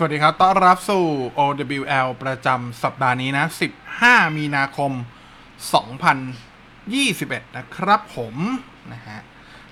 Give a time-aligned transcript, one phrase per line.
[0.00, 1.04] สวัสดีครับ ต้อนรับสู่
[1.38, 3.46] OWL ประจำสัปดาห์นี้นะ
[3.90, 4.92] 15 มีนาคม
[6.64, 8.34] 2021 นะครับผม
[8.92, 9.20] นะฮะ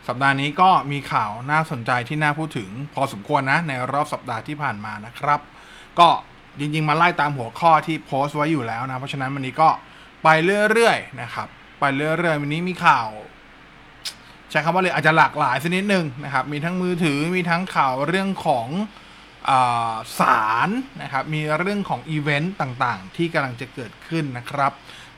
[0.09, 5.41] สัปดาห์นี้ก็มีข่าวน่าสนใจที่น่าพูดถึง พอสมควรนะ ในรอบสัปดาห์ที่ผ่านมานะครับ
[5.99, 6.09] ก็
[6.59, 9.69] จริงๆ มาไล่ตามหัวข้อที่โพสต์ไว้อยู่แล้วนะ เพราะฉะนั้นวันนี้ก็
[10.23, 10.29] ไป
[10.71, 11.49] เรื่อยๆ นะครับ
[11.81, 13.09] ไปเรื่อยๆ วันนี้มีข่าว
[14.51, 18.69] ใช้คำว่าเลยอาจจะหลากหลายสักนิดนึงนะครับ มีทั้งมือถือ มีทั้งข่าวเรื่องของ
[20.21, 20.69] สาร
[21.03, 24.73] นะครับ มีเรื่องของอีเวนต์ต่างๆ ที่กำลังจะเกิดขึ้นนะครับ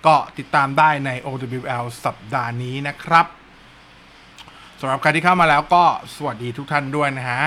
[0.07, 3.27] ก็ติดตามได้ใน OWL สัปดาห์นี้นะครับ
[4.81, 7.45] สำหรับใครที่เข้ามาแล้วก็สวัสดีทุกท่านด้วยนะฮะ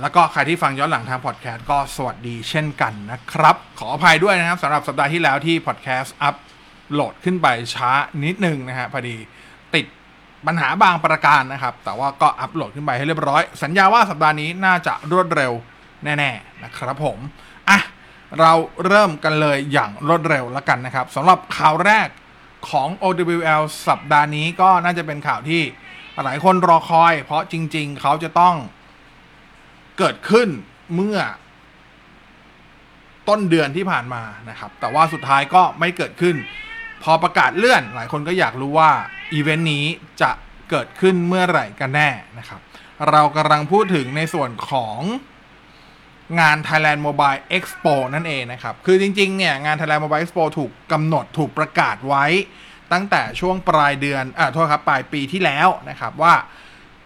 [0.00, 6.34] แล้วก็ใครที่ฟังย้อนหลังทางพอดแคสต์ก็สวัสดีเช่นกันนะครับ ขออภัยด้วยนะครับสำหรับสัปดาห์ที่แล้วที่พอดแคสต์อัพ
[6.92, 7.90] โหลดขึ้นไปช้า
[8.24, 9.16] นิดนึงนะฮะพอดี
[10.46, 15.52] ปัญหาบางประการนะครับ แต่ว่าก็อัปโหลดขึ้นไปให้เรียบร้อย สัญญาว่าสัปดาห์นี้น่าจะรวดเร็ว
[16.04, 17.18] แน่ๆนะครับผม
[17.68, 17.80] อะ
[18.40, 18.52] เรา
[18.86, 22.08] เริ่มกันเลยอย่างรวดเร็วล้วกันนะครับสำหรับข่าวแรก
[22.70, 25.62] ของ OWL สัปดาห์นี้ก็น่าจะเป็นข่าวที่
[26.24, 28.54] หลายคนรอคอย เพราะจริง ๆ เขาจะต้อง
[29.98, 30.48] เกิดขึ้น
[30.94, 31.18] เมื่อ
[33.28, 36.36] ต้นเดือนที่ผ่านมานะครับ แต่ว่าสุดท้ายก็ไม่เกิดขึ้น
[37.08, 38.90] พอประกาศเลื่อน หลายคนก็อยากรู้ว่า
[39.32, 39.84] อีเวนต์นี้
[40.22, 40.30] จะ
[40.70, 42.60] เกิดขึ้นเมื่อไหร่กันแน่นะครับ
[43.10, 45.00] เรากำลังพูดถึงในส่วนของ
[46.40, 52.24] งาน Thailand Mobile Expo นั่นเองนะครับ คือจริงๆ เนี่ย งาน Thailand Mobile Expo ถูกกำหนดถูกประกาศไว้
[52.92, 56.34] ตั้งแต่ช่วงปลายเดือนอ่าโทษครับ ปลายปีที่แล้วนะครับว่า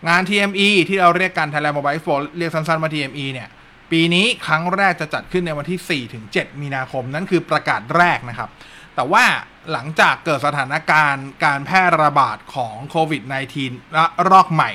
[0.08, 3.48] งาน TME ที่เราเรียกกัน Thailand Mobile Expo เรียกสั้นๆว่า TME เนี่ย
[3.90, 8.50] ปีนี้ครั้งแรกจะจัดขึ้นในวันที่ 4-7 มีนาคม นั่นคือประกาศแรกนะครับ
[8.94, 9.24] แต่ว่า
[9.72, 13.22] หลังจากเกิดสถานการณ์การแพร่ระบาดของโควิด
[13.58, 14.70] -19 และรอกใหม่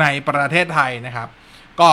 [0.00, 1.28] ในประเทศไทยนะครับ
[1.80, 1.90] ก็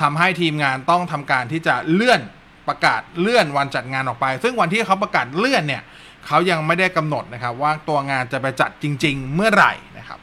[0.00, 2.20] ทำให้ทีมงานต้องทำการที่จะเลื่อน
[2.68, 5.82] ประกาศเลื่อนวันจัดงานออกไป ซึ่งวันที่เขาประกาศเลื่อนเนี่ย
[6.26, 10.18] เขายังไม่ได้กำหนดนะครับ ว่าตัวงานจะไปจัดจริง ๆ เมื่อไหร่นะครับ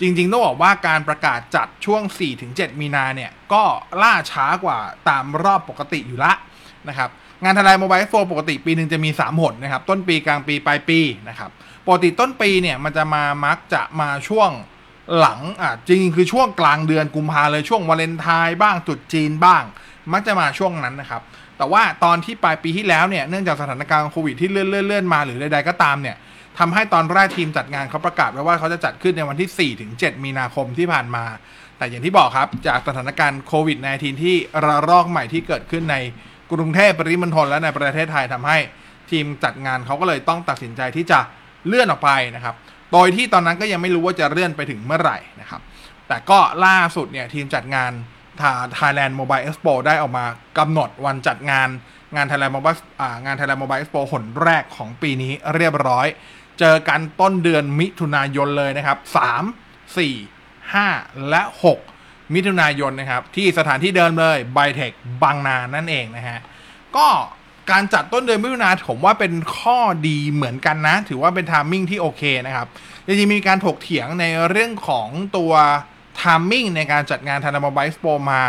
[0.00, 2.02] จริงๆต้องบอกว่าการประกาศจัดช่วง
[2.40, 3.62] 4-7 มีนาเนี่ยก็
[4.02, 4.78] ล่าช้ากว่า
[5.08, 6.32] ตามรอบปกติอยู่ละ
[6.88, 7.10] นะครับ
[7.42, 11.50] งานทลายโมบายโฟปกติปีหนึ่งจะมี 3 หนนะครับ ต้นปีกลางปี ปลายปีนะครับ
[11.86, 14.50] ปกติต้นปีเนี่ยมันจะมามักจะมาช่วง
[15.18, 19.62] หลังอะจริงๆคือช่วงกลางเดือนกุมภาเลยช่วงวาเลนไทน์บ้างจุดจีนบ้าง
[20.12, 21.22] มักจะมาช่วงนั้นนะครับ
[21.56, 26.16] แต่ว่าตอนที่ปลายปีที่แล้วเนี่ยเนื่องจากสถานการณ์โควิดที่เลื่อนเลื่อนมาหรือใดๆก็ตามเนี่ย
[26.58, 31.24] ทำให้ตอนแรกทีมจัดงานเขาประกาศไว้ว่าเขาจะจัดขึ้นในวันที่4-7มีนาคมที่ผ่านมา
[31.78, 35.96] แต่อย่างที่บอกครับจากสถานการณ์โควิด -19 ที่ระลอกใหม่ที่เกิดขึ้นใน
[36.52, 38.58] กรุงเทพปริมณฑลและในประเทศไทยทำให้
[39.10, 41.20] ทีมจัดงานเขาก็เลยต้องตัดสินใจที่จะ
[41.66, 42.54] เลื่อนออกไปนะครับ
[42.92, 45.60] โดยที่ตอนนั้นก็ยังไม่รู้ว่าจะเลื่อนไปถึงเมื่อไหร่นะครับ
[46.08, 47.92] แต่ก็ล่าสุดเนี่ยทีมจัดงาน
[48.78, 50.24] Thailand Mobile Expo ได้ออกมา
[50.58, 51.68] กำหนดวันจัดงาน
[52.16, 56.06] งาน Thailand Mobile อ่างาน Thailand Mobile Expo หนแรกของปีนี้เรียบร้อย
[56.58, 58.98] เจอกันต้นเดือนมิถุนายนเลยนะครับ
[59.96, 61.42] 3 4 5 และ
[61.74, 61.97] 6
[62.34, 66.38] มิถุนายนนะครับ ที่สถานที่เดิมเลยไบเทคบางนานั่นเองนะฮะ
[66.96, 67.06] ก็
[67.70, 69.78] การจัดต้นเดือนมิถุนาผมว่าเป็นข้อ
[70.08, 72.66] ดีเหมือนกันนะ ถือว่าเป็น timing ที่โอเคนะครับ
[73.06, 75.52] จริงๆมีการถกเถียงในเรื่องของตัว
[76.20, 78.42] timing ในการจัดงาน Thailand Mobile Expo มา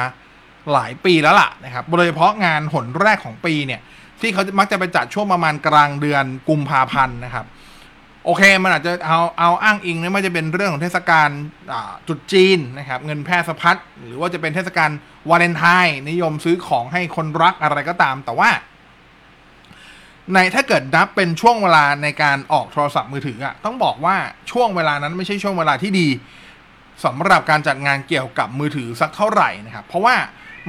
[0.72, 3.82] หลายปีแล้วล่ะนะครับ โดยเฉพาะงานหนแรกของปีเนี่ย
[4.22, 7.46] ที่เขามักจะไปจัดช่วงประมาณกลางเดือนกุมภาพันธ์นะครับ
[8.26, 11.30] โอเค มันอาจจะเอาเอาอ้างอิงนะไม่จะเป็นเรื่องของเทศกาล
[12.08, 14.90] ตรุษจีนนะครับ เงินแพร่สะพัดหรือว่าจะเป็นเทศกาล
[15.30, 18.50] วาเลนไทน์นิยมซื้อของให้คนรักอะไรก็ตาม แต่ว่า
[20.34, 24.16] ในถ้าเกิดนับเป็นช่วงเวลาในการออกโทรศัพท์มือถืออะต้องบอกว่า
[24.52, 26.08] ช่วงเวลานั้นไม่ใช่ช่วงเวลาที่ดี
[27.06, 30.16] สำหรับการจัดงานเกี่ยวกับมือถือสักเท่าไหร่นะครับ เพราะว่า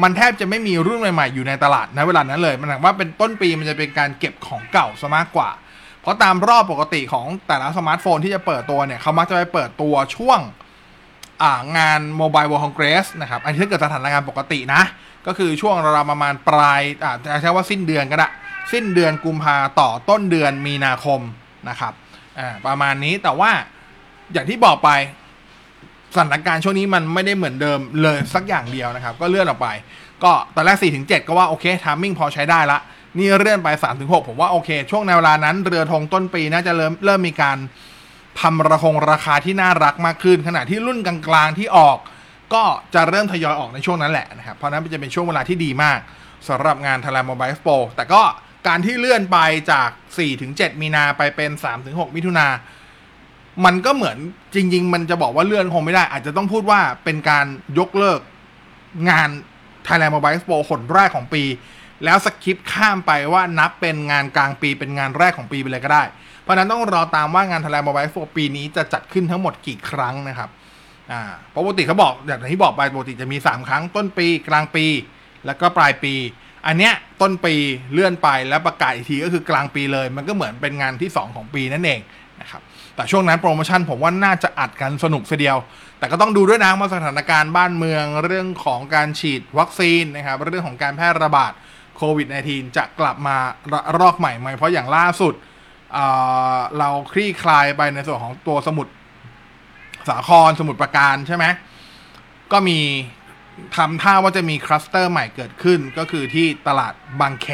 [0.02, 5.50] มันแทบจะไม่มีรุ่นใหม่ๆอยู่ในตลาดในเวลานั้นเลย มันหมายว่าเป็นต้นปีมันจะเป็นการเก็บของเก่าซะมากกว่า
[6.02, 10.40] เพราะตามรอบปกติของแต่ละสมาร์ทโฟนที่จะเปิดตัวเนี่ยเขามักจะไปเปิดตัวช่วง
[11.78, 14.82] งาน Mobile World Congress นะครับ อันนี้ถ้าเกิดสถานการณ์ปกตินะ
[15.26, 18.28] ก็คือช่วงราวประมาณปลายอาจจะใช้ว่าสิ้นเดือนก็ได้
[18.72, 21.20] สิ้นเดือนกุมภาต่อต้นเดือนมีนาคม
[21.68, 21.92] นะครับ
[22.66, 23.50] ประมาณนี้แต่ว่า
[24.32, 24.90] อย่างที่บอกไป
[26.14, 29.68] สถานการณ์ช่วงนี้มันไม่ได้เหมือนเดิมเลยสักอย่างเดียวนะครับ ก็เลื่อนออกไป
[30.24, 32.78] ก็ตอนแรก4-7 ก็ว่าโอเคทามมิ่งพอใช้ได้ละ
[33.18, 33.68] นี่เลื่อนไป
[33.98, 37.58] 3-6ผมว่าโอเค ช่วงในเวลานั้นเรือธงต้นปีน่าจะเริ่มเริ่มมีการ
[38.40, 41.98] ทำระคงราคาที่น่ารักมากขึ้น ขณะที่รุ่นกลางๆที่ออก
[42.54, 42.62] ก็
[42.94, 45.98] จะเริ่มทยอยออกในช่วงนั้นแหละนะครับ เพราะนั้นจะเป็นช่วงเวลาที่ดีมาก
[46.48, 48.22] สำหรับงาน Thailand Mobile Expo แต่ก็
[48.68, 49.38] การที่เลื่อนไป
[49.72, 49.88] จาก
[50.36, 51.50] 4-7 มีนาไปเป็น
[51.84, 52.46] 3-6 มิถุนา
[53.64, 54.16] มันก็เหมือน
[54.54, 57.46] จริง ๆ มันจะบอกว่าเลื่อนคงไม่ได้ อาจจะต้องพูดว่าเป็นการ
[57.78, 58.20] ยกเลิก
[59.10, 59.28] งาน
[59.86, 61.42] Thailand Mobile Expo หนแรกของปี
[62.04, 66.04] แล้วสกิปข้ามไปว่านับเป็นงานกลางปีเป็นงานแรกของปีไปเลยก็ได้
[66.42, 70.50] เพราะนั้นต้องรอตามว่างาน Thailand Mobile Expo ปีนี้จะจัดขึ้นทั้งหมดกี่ครั้งนะครับ
[71.12, 71.22] อ่า
[71.56, 74.86] ปกติเขาบอกอย่างที่บอกไปปกติจะมี 3 ครั้งต้นปีกลางปี
[75.46, 76.14] แล้วก็ปลายปี
[76.66, 77.54] อันเนี้ยต้นปี
[77.92, 82.00] เลื่อนไปแล้วประกาศอีกทีก็คือกลางปีเลย มันก็เหมือนเป็นงานที่ 2 ของปีนั่นเอง
[82.40, 82.62] นะครับ
[82.94, 85.56] แต่ช่วงนั้นโปรโมชั่นผมว่าน่าจะอัดกันสนุกเสียเดียว
[85.98, 91.52] แต่ก็ต้องดูด้วยนะว่าสถานการณ์บ้านเมืองเรื่องของการฉีดวัคซีนนะครับเรื่องของการแพร่ระบาด
[92.02, 93.36] โควิด -19 จะกลับมา
[93.72, 95.34] ระรอกใหม่ไหม เพราะอย่างล่าสุด
[95.92, 98.86] เเราคลี่คลายไปในส่วนของตัวสมุด
[100.08, 101.44] สาครสมุดประการใช่ไหม
[102.52, 102.78] ก็มี
[103.76, 107.46] ทำท่าว่าจะมีคลัสเตอร์ใหม่เกิดขึ้น ก็คือที่ตลาดบางแค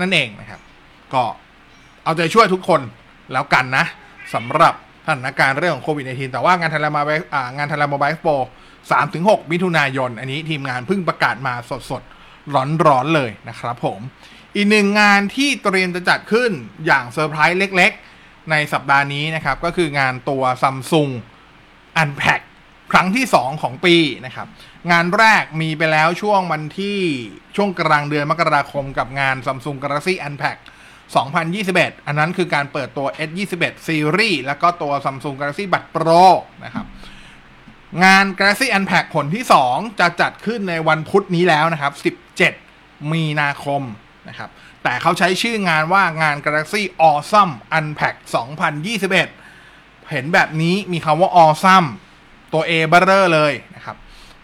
[0.00, 0.60] นั่นเองนะครับ
[1.14, 1.22] ก็
[2.04, 2.80] เอาใจช่วยทุกคน
[3.32, 3.84] แล้วกันนะ
[4.34, 4.74] สำหรับ
[5.06, 7.02] สถานการณ์เรื่องของโควิด -19 แต่ว่างานทารามา
[7.34, 8.28] อ่างานทารามาไบโป
[8.90, 11.54] สามถึงหกมิถุนายน อันนี้ทีมงานเพิ่งประกาศมา
[11.90, 12.21] สดๆ
[12.54, 14.00] ร้อนๆเลยนะครับผม
[14.54, 16.50] อีกหนึ่งงานที่เตรียมจะจัดขึ้น
[16.86, 21.10] อย่างเซอร์ไพรส์เล็กๆ ในสัปดาห์นี้นะครับ ก็คืองานตัว Samsung
[22.02, 22.42] Unpack
[22.92, 23.96] ครั้งที่ 2 ของปี
[24.26, 24.46] นะครับ
[24.90, 26.98] งานแรกมีไปแล้วช่วงวันที่
[27.56, 30.58] ช่วงกลางเดือนมกราคมกับงาน Samsung Galaxy Unpack
[31.32, 36.26] 2021 อันนั้นคือการเปิดตัว S21 Series แล้วก็ตัว Samsung Galaxy Buds Pro
[36.64, 36.86] นะครับ
[38.04, 41.92] งาน Galaxy Unpack ผลที่ 2 จะจัดขึ้นในวันพุธนี้แล้วนะครับ
[42.54, 43.82] 17 มีนาคม
[44.28, 44.50] นะครับ
[44.82, 48.16] แต่เขาใช้ชื่องานว่างาน Galaxy Awesome Unpack
[48.92, 51.88] 2021 เห็นแบบนี้มีคำว่า Awesome
[52.52, 53.96] ตัว A เบอร์เลยนะครับ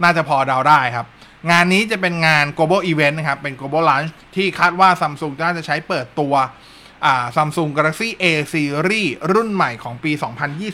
[0.03, 1.07] น่าจะพอเดาได้ครับ
[1.51, 6.35] งานนี้จะเป็นงาน global event นะครับ เป็น global launch ที่คาดว่า Samsung น่าจะใช้เปิดตัว
[7.37, 10.13] Samsung Galaxy A Series รุ่นใหม่ของปี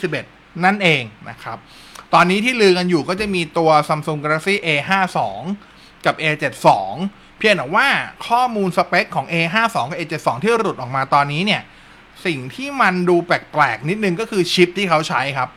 [0.00, 1.58] 2021 นั่นเองนะครับ
[2.14, 5.18] ตอนนี้ที่ลือกันอยู่ก็จะมีตัว Samsung Galaxy A52
[6.06, 6.66] กับ A72
[7.38, 7.88] เพียงแต่ว่า
[8.28, 11.62] ข้อมูลสเปคของ A52 กับ A72 ที่หลุดออกมาตอนนี้เนี่ย
[12.26, 15.48] สิ่งที่มันดูแปลกๆ นิดนึงก็คือชิปที่เขาใช้ครับ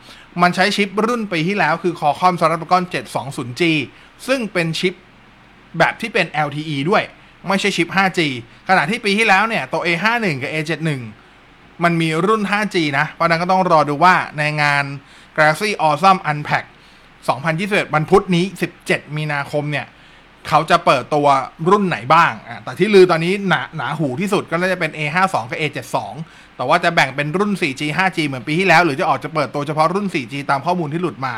[0.42, 3.62] มันใช้ชิปรุ่นปีที่แล้วคือ Qualcomm Snapdragon 720G
[4.26, 4.94] ซึ่งเป็นชิป
[5.78, 7.02] แบบที่เป็น LTE ด้วย
[7.48, 8.20] ไม่ใช่ชิป 5G
[8.68, 10.88] ขณะที่ปีที่แล้วเนี่ยตัว A51 กับ A71
[11.84, 14.84] มันมีรุ่น 5G นะ เพราะนั้นก็ต้องรอดูว่าในงาน
[15.38, 16.66] Galaxy Awesome Unpack
[17.28, 18.44] 2021 วันพุธนี้
[18.80, 19.86] 17 มีนาคมเนี่ย
[20.48, 21.26] เขาจะเปิดตัว
[21.70, 25.96] รุ่นไหนบ้างอะแต่ที่ลือตอนนี้หนาหนาหูที่สุดก็น่าจะเป็น A52 กับ A72
[26.56, 31.34] แต่ว่าจะแบ่งเป็นรุ่น 4G 5G เหมือนปีที่แล้ว หรือจะออกจะเปิดตัวเฉพาะรุ่น 4G ตามข้อมูลที่หลุดมา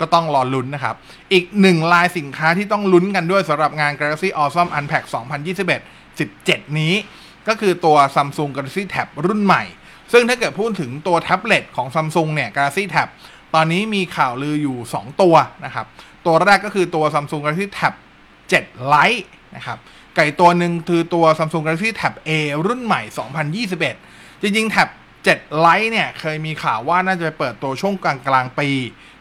[0.00, 0.94] ก็ต้องรอลุ้นนะครับ
[1.32, 5.04] อีกหนึ่งลายสินค้าที่ต้องลุ้นกันด้วยสำหรับงาน Galaxy Awesome Unpack
[5.66, 6.94] 2021 17 นี้
[7.48, 9.64] ก็คือตัว Samsung Galaxy Tab รุ่นใหม่
[10.12, 13.08] ซึ่งถ้าเกิดพูดถึงตัวแท็บเล็ตของ Samsung เนี่ย Galaxy Tab
[13.54, 15.86] ตอนนี้มีข่าวลืออยู่ 2 ตัวนะครับ
[16.26, 17.92] ตัวแรกก็คือตัว Samsung Galaxy Tab
[18.42, 19.26] 7 Lite
[19.56, 19.78] นะครับ
[20.16, 22.30] ไก่ตัวหนึ่งคือตัว Samsung Galaxy Tab A
[22.66, 23.02] รุ่นใหม่
[23.72, 24.88] 2021 จริงๆ Tab
[25.26, 28.68] 7 Lite เนี่ย เคยมีข่าวว่าน่าจะไปเปิดตัวช่วงกลางกลางปี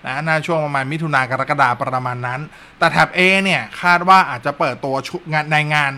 [0.06, 2.42] นะน่าช่วงประมาณมิถุนากรกฎาประมาณนั้น
[2.78, 4.96] แต่ Tab A เนี่ย คาดว่าอาจจะเปิดตัว
[5.34, 5.94] งานในงาน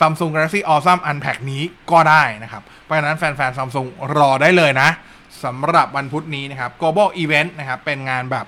[0.00, 4.90] Samsung Galaxy Awesome Unpack นี้ก็ได้นะครับ เพราะฉะนั้นแฟนๆ Samsung รอได้เลยนะ
[5.44, 8.46] สำหรับวันพุธนี้นะครับ Global Event นะครับ เป็นงานแบบ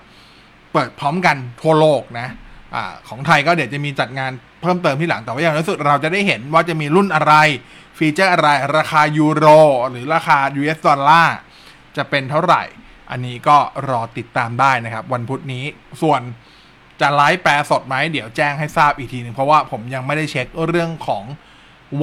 [0.72, 2.28] เปิดพร้อมกันทั่วโลกนะ
[2.74, 2.76] อ
[3.08, 4.30] ของไทยก็เดี๋ยวจะมีจัดงาน
[4.62, 7.34] เพิ่มเติมที่หลัง แต่ว่าอย่างน้อยสุดเราจะได้เห็นว่าจะมีรุ่นอะไร
[7.98, 9.46] ฟีเจอร์อะไร ราคายูโร
[9.90, 11.36] หรือราคา US ดอลลาร์
[11.96, 12.62] จะเป็นเท่าไหร่
[13.10, 15.64] อันนี้ก็รอติดตามได้นะครับ วันพุธนี้
[16.02, 16.20] ส่วน
[17.00, 21.24] จะไลฟ์แปลสดไหมเดี๋ยวแจ้งให้ทราบอีกทีหนึ่งเพราะว่าผมยังไม่ได้เช็คเรื่องของ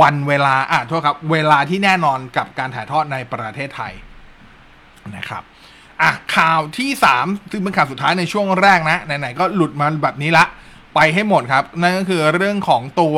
[0.01, 3.93] วันเวลาอะโทษครับ เวลาที่แน่นอนกับการถ่ายทอดในประเทศไทย
[5.15, 5.43] นะครับ
[6.01, 10.45] อะข่าวที่ 3 ซึ่งเป็นข่าวสุดท้ายในช่วงแรกนะ ไหนๆก็หลุดมาแบบนี้ละ
[10.95, 13.17] ไปให้หมดครับ นั่นก็คือเรื่องของตัว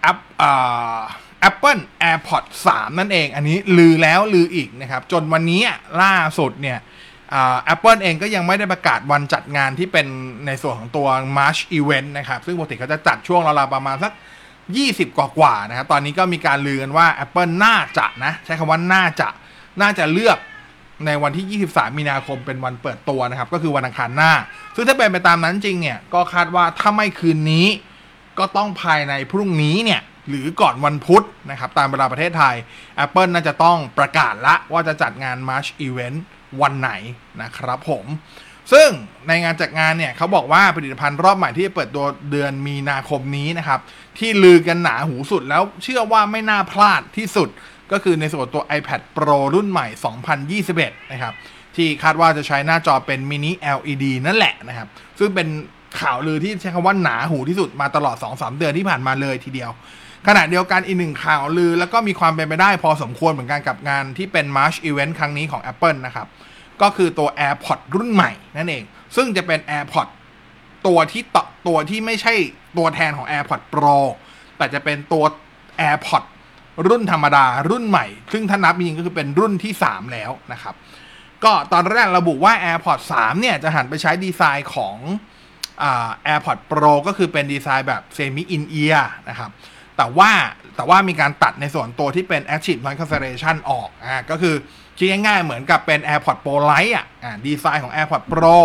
[0.00, 1.00] แอปอ่า
[1.48, 5.60] Apple AirPods 3 นั่นเอง อันนี้ลือแล้วลืออีกนะครับ จนวันนี้
[6.02, 6.78] ล่าสุดเนี่ย
[7.64, 10.06] แอปเปิลเองก็ยังไม่ได้ประกาศวันจัดงานที่เป็น
[10.46, 14.12] ในส่วนของตัว March Event นะครับ ซึ่งปกติเขาจะจัดช่วงราวๆประมาณสัก
[14.64, 19.28] 20 กว่าๆนะครับ ตอนนี้ก็มีการลือกันว่า Apple น่าจะนะ ใช้คำว่าน่าจะ
[19.80, 20.38] น่าจะเลือก
[21.06, 24.32] ในวันที่ 23 มีนาคมเป็นวันเปิดตัวนะครับ ก็คือวันอังคารหน้า
[24.74, 27.66] ซึ่งถ้าเป็นไปตามนั้นจริงเนี่ย ก็คาดว่าถ้าไม่คืนนี้
[28.38, 32.54] ก็ต้องภายในพรุ่งนี้เนี่ยหรือก่อนวันพุธนะครับ ตามเวลาประเทศไทย
[33.04, 36.18] Apple น่าจะต้องประกาศละว่าจะจัดงาน March Event
[36.62, 36.92] วันไหน
[37.42, 38.04] นะครับผม
[38.72, 38.88] ซึ่ง
[39.28, 43.80] ในงานจัดงานเนี่ยเขาบอกว่าผลิตภัณฑ์รอบใหม่ที่จะเปิดตัวเดือนมีนาคมนี้นะครับ
[44.18, 47.48] ที่ลือกันหนาหูสุดแล้วเชื่อว่าไม่น่าพลาดที่สุด
[47.92, 49.86] ก็คือในส่วนตัว iPad Pro รุ่นใหม่
[50.64, 51.34] 2021 นะครับ
[51.76, 55.48] ที่คาดว่าจะใช้หน้าจอเป็นมินิ LED นั่นแหละนะครับ ซึ่งเป็น
[56.00, 59.70] ข่าวลือที่ใช้คำว่าหนาหูที่สุดมาตลอด 2-3 เดือนที่ผ่านมาเลยทีเดียว
[60.28, 66.26] ขณะเดียวกันอีกหนึ่งข่าวลือ แล้วก็มีความเป็นไปได้พอสมควรเหมือนกันกับงานที่เป็น March Event ครั้งนี้ของ Apple นะครับ
[66.82, 68.84] ก็คือตัว AirPod รุ่นใหม่นั่นเอง
[69.16, 70.08] ซึ่งจะเป็น AirPod
[70.86, 72.34] ตัวที่ต่อตัวที่ไม่ใช่
[72.78, 73.98] ตัวแทนของ AirPod Pro
[74.56, 75.24] แต่จะเป็นตัว
[75.80, 76.22] AirPod
[76.88, 80.74] รุ่นธรรมดารุ่นใหม่ ซึ่งถ้านับจริงก็คือเป็นรุ่นที่ 3 แล้วนะครับ
[81.44, 84.96] ก็ตอนแรกระบุว่า AirPod 3 เนี่ย จะหันไปใช้ดีไซน์ของ
[85.82, 89.50] อ่า AirPod Pro ก็คือเป็นดีไซน์แบบ semi in ear นะครับ
[89.96, 90.30] แต่ว่า
[90.76, 94.54] แต่ว่ามีการตัดในส่วนตัวที่เป็น active noise cancellation ออกอ่าก็คือ
[94.98, 98.58] คิดง่ายๆเหมือนกับเป็น AirPod Pro Lite อะอ่าดีไซน์ของ AirPod Pro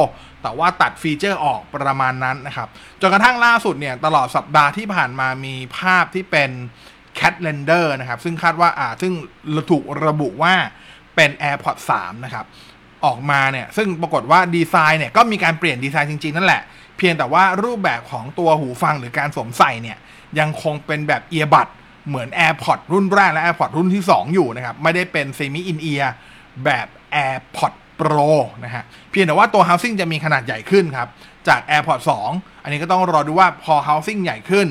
[0.43, 2.69] แต่ว่าตัดฟีเจอร์ออกประมาณนั้นนะครับ
[3.01, 6.51] จนกระทั่งล่าสุดเนี่ย ตลอดสัปดาห์ที่ผ่านมามีภาพที่เป็น
[7.19, 9.13] CAD Render นะครับ ซึ่งคาดว่าอ่าซึ่ง
[9.71, 10.53] ถูกระบุว่า
[11.15, 12.45] เป็น AirPod 3นะครับ
[13.05, 16.61] ออกมาเนี่ย ซึ่งปรากฏว่าดีไซน์เนี่ย ก็มีการเปลี่ยนดีไซน์จริง ๆ นั่นแหละ
[16.97, 19.97] เพียงแต่ว่ารูปแบบของตัวหูฟังหรือการสวมใส่เนี่ย
[20.39, 21.67] ยังคงเป็นแบบเอียบัด
[22.07, 26.07] เหมือน AirPods รุ่นแรกและ AirPods รุ่นที่ 2 อยู่นะครับ ไม่ได้เป็น semi in ear
[26.63, 26.87] แบบ
[27.25, 28.29] AirPods Pro
[28.63, 31.09] นะฮะเพียงแต่ว่าตัว housing จะมีขนาดใหญ่ขึ้นครับ
[31.47, 34.67] จาก AirPods 2 อันนี้ก็ต้องรอดูว่าพอ housing ใหญ่ขึ้น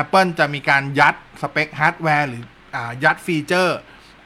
[0.00, 2.42] Apple จะมีการยัดสเปคฮาร์ดแวร์หรือ
[2.74, 3.78] อยัดฟีเจอร์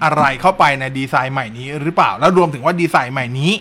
[0.04, 3.52] อะไรเข้าไปในดีไซน์ใหม่นี้หรือเปล่า แล้วรวมถึงว่าดีไซน์ใหม่นี้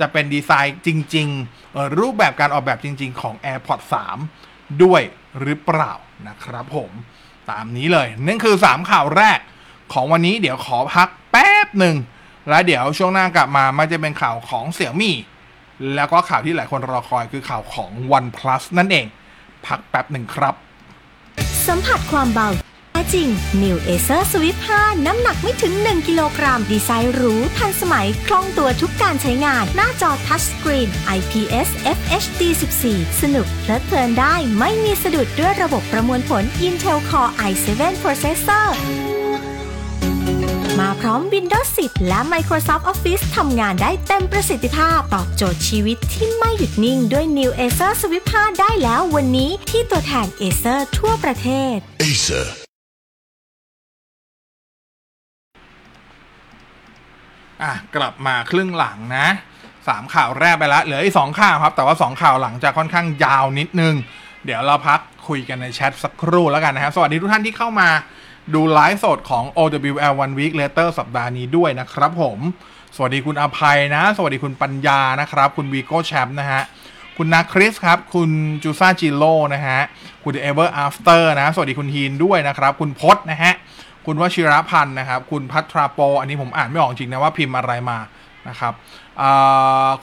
[0.00, 1.28] จะเป็นดีไซน์จริง
[1.62, 3.86] ๆ รูปแบบการออกแบบจริง ๆ ของ AirPods
[4.34, 5.02] 3 ด้วย
[5.40, 5.92] หรือเปล่า
[6.28, 6.90] นะครับผม
[7.50, 9.38] ตามนี้เลยนั่นคือ 3 ข่าวแรก
[9.92, 11.96] ของวันนี้เดี๋ยวขอพักแป๊บหนึ่ง
[12.48, 15.16] แล้วเดี๋ยวช่วงหน้ากลับมามันจะเป็นข่าวของเสี่ยวมี่
[15.94, 19.06] แล้วก็ข่าวที่หลายคนรอคอยคือข่าวของ OnePlus นั่นเอง
[19.66, 20.54] พักแป๊บหนึ่งครับ
[21.66, 22.48] สัมผัสความเบา
[23.14, 23.28] จริง
[23.62, 31.68] New Acer Swift 5 น้ำหนักไม่ถึง 1 กิโลกรัม ดีไซน์หรูทันสมัย คล่องตัวทุกการใช้งาน หน้าจอทัชสกรีน IPS
[31.98, 32.42] FHD
[32.82, 38.68] 14 สนุกเพลิดเพลินได้ไม่มีสะดุดด้วยระบบประมวลผล Intel Core i7 Processor
[40.80, 51.76] มาพร้อม Windows 10 และ Microsoft Office ทำงานได้เต็มประสิทธิภาพ ตอบโจทย์ชีวิตที่ไม่หยุดนิ่งด้วย New Acer Swift 5 ได้แล้ววันนี้ที่ตัวแทน Acer ทั่วประเทศ
[52.08, 52.61] Acer.
[57.62, 59.26] อะกลับมาครึ่งหลังนะ
[59.88, 63.94] สามข่าวแรกไปแล้วเหลืออีกสองข่าวครับ แต่ว่าสองข่าวหลังจะค่อนข้างยาวนิดนึง
[64.44, 67.88] เดี๋ยวเราพักคุยกันในแชทสักครู่แล้วกันนะครับ สวัสดีทุกท่านที่เข้ามา
[68.54, 72.38] ดูไลฟ์สดของ OWL One Week Later สัปดาห์นี้ด้วยนะครับผม
[72.96, 76.62] สวัสดีคุณอภัยนะ สวัสดีคุณปัญญานะครับ คุณวีโก้แชมป์นะฮะ
[77.16, 78.30] คุณนาคริสครับ คุณ
[78.62, 79.80] จูซาจิโร่นะฮะ
[80.24, 83.52] คุณ Ever After นะ สวัสดีคุณฮีนด้วยนะครับ คุณพศนะฮะ
[84.06, 87.98] คุณวชิรพันธ์นะครับ คุณพัทราโป อันนี้ผมอ่านไม่ออกจริงนะว่าพิมพ์อะไรมา
[88.48, 88.72] นะครับ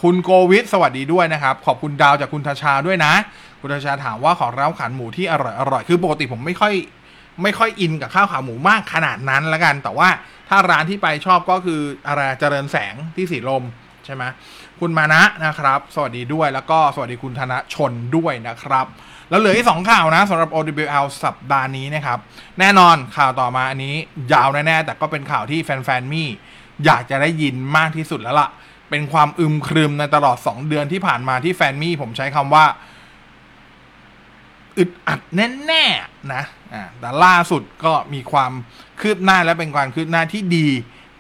[0.02, 3.14] คุณโกวิทสวัสดีด้วยนะครับ ขอบคุณดาวจากคุณทชาด้วยนะ
[3.62, 6.74] คุณทชาถามว่าขอร้าวขันหมูที่อร่อยอร่อยคือปกติผมไม่ค่อย
[7.44, 10.10] ไม่ค่อยอินกับข้าวขาหมูมากขนาดนั้นละกัน แต่ว่า
[10.50, 13.64] ถ้าร้านที่ไปชอบก็คืออะไรเจริญแสงที่สีลม
[14.06, 14.24] ใช่ไหม
[14.82, 18.86] คุณมานะนะครับ สวัสดีด้วยแล้วก็สวัสดีคุณธนชนด้วยนะครับ
[19.30, 22.20] แล้วเหลืออีกสองข่าวนะสำหรับ OWL สัปดาห์นี้นะครับ
[22.60, 23.96] แน่นอนข่าวต่อมาอันนี้
[24.34, 26.30] ยาวแน่ๆแต่ก็เป็นข่าวที่แฟนๆมี่
[26.86, 28.50] อยากจะได้ยินมากที่สุดแล้วล่ะ
[28.90, 32.66] เป็นความอึมครึมในตลอด 2 เดือนที่ผ่านมาที่แฟนมี่ผมใช้คำว่า
[34.78, 36.44] อึดอัดแน่ๆนะ
[36.74, 38.52] อ่าแต่ล่าสุดก็มีความ
[39.00, 40.68] คืบหน้าและเป็นความคืบหน้าที่ดี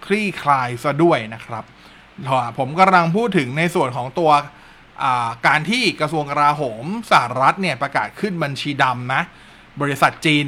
[0.05, 1.63] คลี่คลายซะด้วยนะครับ
[2.57, 4.31] ผมกำลังพูดถึงในส่วนของตัว
[5.47, 9.21] การที่กระทรวงกลาโหมสหรัฐเนี่ยประกาศขึ้นบัญชีดำนะ
[9.81, 10.45] บริษัทจีน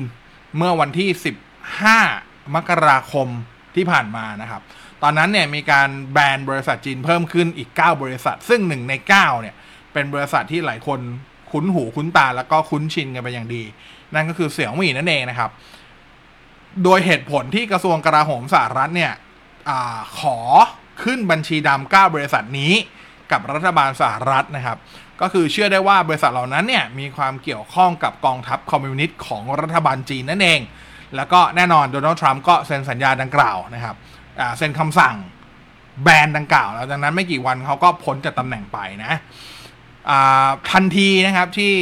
[0.57, 1.09] เมื่อวันที่
[1.83, 3.27] 15 มกราคม
[3.75, 4.61] ที่ผ่านมานะครับ
[5.03, 9.55] ตอนนั้นเนี่ยมีการแบนบริษัทจีนเพิ่มขึ้นอีก 9 บริษัท ซึ่งหนึ่งใน 9 เนี่ย
[9.93, 10.99] เป็นบริษัทที่หลายคน
[11.51, 13.63] คุ้นหูคุ้นตาแล้วก็คุ้นชินกันไปอย่างดี
[14.13, 15.51] นั่นก็คือเสี่ยวมี่นั่นเองนะครับ
[16.83, 19.11] โดยเหตุผลที่กระทรวงกลาโหมสหรัฐเนี่ย
[19.69, 19.71] อ
[20.19, 20.37] ขอ
[21.03, 22.73] ขึ้นบัญชีดำ9บริษัทนี้
[23.31, 24.77] กับรัฐบาลสหรัฐนะครับ
[25.21, 30.59] ก็คือเชื่อได้ว่าบริษัทเหล่านั้นเนี่ยมีความเกี่ยวข้องกับกองทัพคอมมิวนิสต์ของรัฐบาลจีนนั่นเอง
[31.15, 33.95] แล้วก็แน่นอนโดนัลด์ทรัมป์ก็เซ็นสัญญาดังกล่าวนะครับ
[34.57, 35.15] เซ็นคำสั่ง
[36.03, 39.13] แบนดังกล่าวแล้วหลังนั้นไม่กี่วันเขาก็พ้นจากตำแหน่งไปนะ
[40.71, 41.73] ทันทีนะครับที่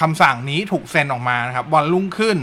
[0.00, 2.38] คำสั่งนี้ถูกเซ็นออกมานะครับวันรุ่งขึ้น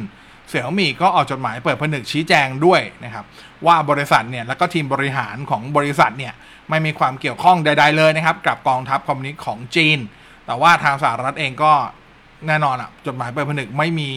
[0.50, 3.26] เสี่ยวมี่ก็ออกจดหมายเปิดผนึกชี้แจงด้วยนะครับ
[3.66, 6.34] ว่าบริษัทเนี่ยแล้วก็ทีมบริหารของบริษัทเนี่ย
[6.70, 9.98] ไม่มีความเกี่ยวข้องใด ๆเลยนะครับกับกองทัพคอมมิวนิสต์ของจีน
[10.46, 11.74] แต่ว่าทางสหรัฐเองก็
[12.48, 14.10] แน่นอนอะจดหมายเปิดผนึกไม่มี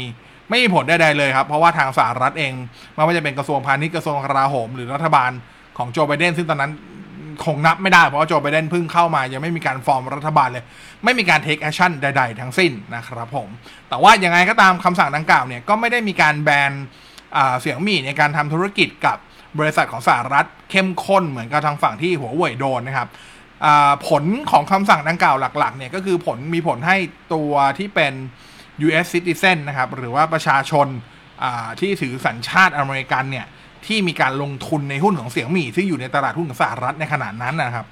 [0.49, 2.52] ไม่มีผลใดๆเลยครับ เพราะว่าทางสหรัฐเอง
[2.94, 5.30] ไม่ว่าจะเป็นกระทรวงพาณิชย์กระทรวงกลาโหม หรือรัฐบาล
[5.78, 6.73] ของโจไบเดนซึ่งตอนนั้น
[7.45, 10.64] คงนับไม่ได้เพราะว่าโจไบเดนเพิ่งเข้ามา ยังไม่มีการฟอร์มรัฐบาลเลย
[11.04, 13.49] ไม่มีการ take action ใด ๆ ทั้งสิ้นนะครับผม
[13.88, 16.73] แต่ว่ายังไงก็ตามคำสั่งดังกล่าวเนี่ยก็ไม่ได้มีการแบน
[17.61, 19.16] เสี่ยวมี่ในการทำธุรกิจกับ
[19.59, 23.09] บริษัทของสหรัฐเข้มข้นเหมือนกับทางฝั่งที่หัวเว่ยโดนนะครับ
[24.09, 26.97] ผลของคำสั่งดังกล่าวหลักๆเนี่ยก็คือผลมีผลให้
[27.35, 28.12] ตัวที่เป็น
[28.87, 29.07] U.S.
[29.14, 30.87] citizen นะครับหรือว่าประชาชน
[31.80, 33.47] ที่ถือสัญชาติอเมริกันเนี่ย
[33.88, 37.87] ที่มีการลงทุนในหุ้นของเสี่ยวหมี่ที่อยู่ในตลาดหุ้นของสหรัฐในขณะนั้นนะครับ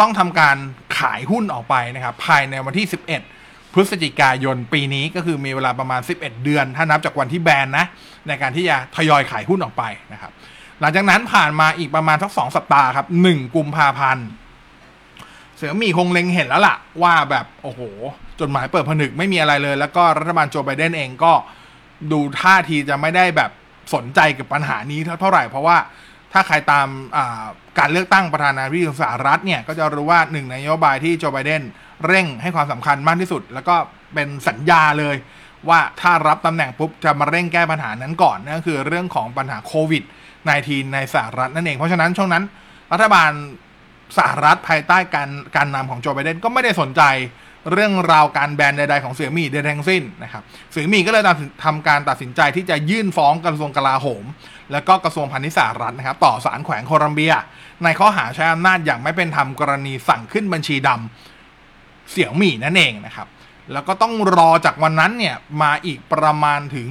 [0.00, 0.56] ต้องทำการ
[0.98, 2.86] ขายหุ้นออกไปนะครับ ภายในวันที่
[3.30, 7.86] 11 พฤศจิกายนปีนี้ก็คือมีเวลาประมาณ 11 เดือน ถ้านับจากวันที่แบนนะ
[8.26, 10.32] ในการที่จะทยอยขายหุ้นออกไปนะครับ
[10.80, 14.26] หลังจากนั้นผ่านมาอีกประมาณสักสองสัปดาห์ครับหนึ่งกุมภาพันธ์
[15.56, 17.80] เสือมีคงเล็งเห็นแล้วล่ะ ว่าแบบโอ้โห
[18.40, 21.32] จดหมายเปิดผนึกไม่มีอะไรเลย แล้วก็รัฐบาลโจไบเดนเองก็
[22.12, 23.50] ดูท่าทีจะไม่ได้แบบ
[23.94, 25.76] สนใจกับปัญหานี้เท่าไหร่ เพราะว่า
[26.32, 26.88] ถ้าใครตาม
[27.78, 31.62] การเลือกตั้งประธานาธิบดีของสหรัฐเนี่ย ก็จะรู้ว่าหนึ่งในนโยบายที่โจไบเดน
[32.06, 33.76] เร่งให้ความสำคัญมากที่สุด แล้วก็
[34.14, 35.16] เป็นสัญญาเลย
[35.68, 40.02] ว่าถ้ารับตำแหน่งปุ๊บ จะมาเร่งแก้ปัญหานั้นก่อนนั่นคือเรื่องของปัญหาโควิด
[40.48, 42.44] -19 ในสหรัฐนั่นเอง เพราะฉะนั้นช่วงนั้น
[42.92, 43.30] รัฐบาล
[44.18, 47.02] สหรัฐภายใต้การการนำของโจไบเดนก็ไม่ได้สนใจ
[47.72, 51.24] เรื่องราวการแบนใดๆของเสี่ยมี่ใดทั้งสิ้นนะครับเสี่ยมี่ก็เลย
[51.64, 54.24] ทำการตัดสินใจที่จะยื่นฟ้องกระทรวงกลาโหม
[54.72, 57.34] และก็กระทรวงพาณิชย์สหรัฐนะครับ ต่อศาลแขวงโคลัมเบีย
[57.84, 63.28] ในข้อหาใช้อำนาจอย่างไม่เป็นธรรมกรณีสั่งขึ้นบัญชีดำเสี่ยมี่นั่นเองนะครับ
[63.72, 66.90] แล้วก็ต้องรอจากวันนั้นเนี่ยมาอีกประมาณถึง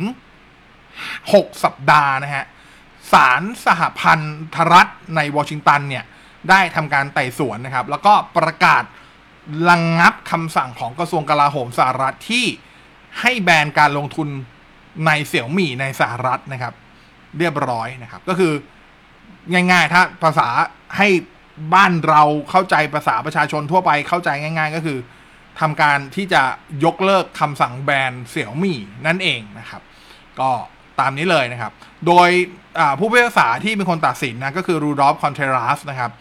[0.84, 2.46] 6 สัปดาห์นะฮะ
[3.14, 4.20] ศาลสหพัน
[4.56, 6.04] ธรัฐในวอชิงตันเนี่ย
[6.50, 8.84] ได้ทำการไต่สวนนะครับ แล้วก็ประกาศ
[9.70, 12.46] ระงงับคำสั่งของกระทรวงกลาโหมสหรัฐที่
[13.22, 14.30] ให้แบนการลงทุน
[15.06, 16.74] ในเสี่ยวหมี่ในสหรัฐนะครับ
[17.40, 18.54] เรียบร้อยนะครับ ก็คือ
[19.54, 20.48] ง่าย ๆ ถ้าภาษา
[20.98, 21.08] ให้
[21.74, 24.98] บ้านเราเข้าใจภาษาประชาชนทั่วไปเข้าใจง่าย ๆ ก็คือ
[25.60, 26.42] ทำการที่จะ
[26.86, 29.82] ยกเลิกคำสั่งแบนเสี่ยวหมี่นั่นเองนะครับ
[30.40, 30.50] ก็
[31.00, 31.72] ตามนี้เลยนะครับ
[32.08, 32.30] โดย
[33.00, 36.12] ผู้พิพากษาที่เป็นคนตัดสินนะก็คือรูดอฟคอนเทรัสนะครับ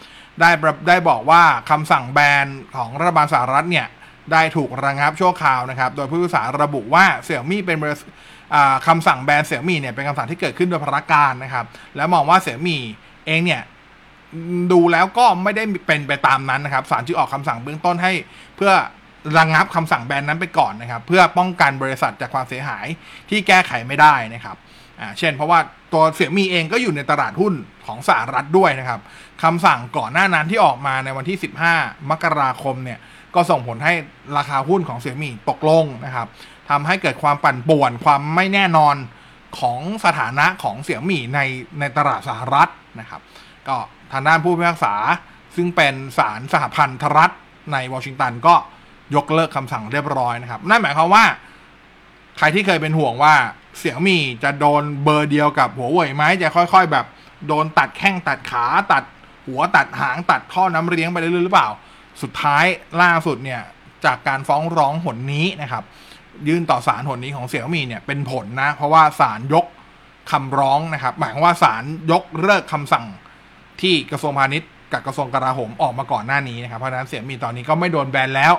[0.41, 0.51] ได้
[0.89, 2.47] ได้บอกว่าคำสั่งแบน
[2.77, 3.87] ของรัฐบาลสหรัฐเนี่ย
[4.33, 7.79] ได้ถูกระงับชั่วคราวนะครับ โดยผู้พิพากษาระบุว่าเสี่ยมี่เป็น
[8.87, 12.81] คำสั่งแบนเสี่ยมี่เนี่ยเป็นคำสั่งที่เกิดขึ้นโดยพระการนะครับ และมองว่าเสี่ยมี่
[13.27, 13.63] เองเนี่ย
[14.73, 18.13] ดูแล้วก็ไม่ได้เป็นไปตามนั้นนะครับศาลจึงออกคำสั่งเบื้องต้นให้
[18.57, 18.73] เพื่อ
[19.37, 22.87] ระงงับคำสั่งแบนนั้นไปก่อนนะครับ เพื่อป้องกันบริษัทจากความเสียหาย
[23.31, 24.57] ที่แก้ไขไม่ได้นะครับ
[25.19, 25.59] เช่น เพราะว่า
[25.93, 27.55] ตัวเสี่ยมีเองก็อยู่ในตลาดหุ้น
[27.87, 29.01] ของสหรัฐด้วยนะครับ
[29.43, 31.39] คำสั่งก่อนหน้านั้นที่ออกมาในวันที่
[31.73, 32.99] 15 มกราคมเนี่ย
[33.35, 33.95] ก็ส่งผลให้
[34.37, 36.29] ราคาหุ้นของเสี่ยมี่ตกลงนะครับ
[36.71, 38.97] ทำให้เกิดความปั่นป่วน ความไม่แน่นอน
[39.61, 41.41] ของสถานะของเสี่ยมี่ใน
[41.79, 42.69] ในตลาดสหรัฐ
[43.01, 43.21] นะครับ
[43.69, 43.77] ก็
[44.13, 44.95] ทางด้านผู้พิพากษา
[45.57, 47.31] ซึ่งเป็นศาลสหพันธรัฐ
[47.73, 48.55] ในวอชิงตันก็
[49.15, 51.25] ยกเลิกคำสั่งเรียบร้อยนะครับ นั่นหมายความว่า
[52.39, 53.35] ใครที่เคยเป็นห่วงว่า
[53.79, 57.07] เสี่ยมี่จะโดนเบอร์เดียวกับหัวเว่ยไหมจะค่อย ๆ แบบ
[57.47, 59.03] โดนตัดแข้งตัดขาตัด
[59.49, 61.69] หัวตัดหางตัดท่อน้ำเลี้ยงไปเรื่อยๆหรือเปล่า
[62.23, 62.65] สุดท้าย
[63.03, 63.61] ล่าสุดเนี่ย
[64.05, 65.85] จากการฟ้องร้องหนนี้นะครับ
[66.49, 69.67] ยื่นต่อศาลหนนี้ของเสี่ยมีเนี่ยเป็นผลนะ เพราะว่าศาลยก
[70.31, 71.83] คำร้องนะครับ หมายความว่าศาล
[72.13, 73.07] ยกเลิกคำสั่ง
[73.81, 78.55] ที่กระทรวงพาณิชย์กับกระทรวงกลาโหมออกมาก่อนหน้านี้นะครับ เพราะนั้นเสี่ยมีตอนนี้ก็ไม่โดนแบนแล้ว